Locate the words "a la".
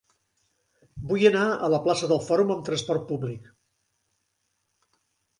1.47-1.79